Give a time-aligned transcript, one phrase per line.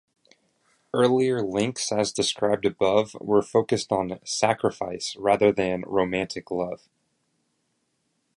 [0.95, 6.89] Earlier links as described above were focused on "sacrifice" rather than romantic love.